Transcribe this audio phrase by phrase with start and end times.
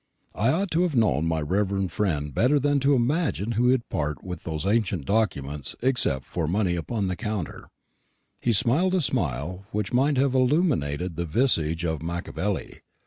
[0.33, 4.23] I ought to have known my reverend friend better than to imagine he would part
[4.23, 7.69] with those ancient documents except for money upon the counter.
[8.41, 12.79] He smiled a smile which might have illuminated the visage of Machiavelli.